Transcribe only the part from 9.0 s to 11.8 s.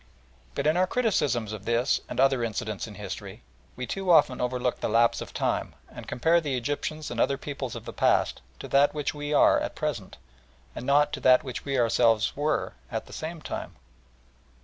we are at present, and not to that which we